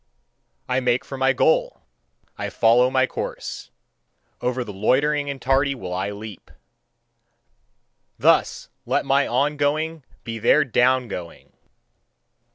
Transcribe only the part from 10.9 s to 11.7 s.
going!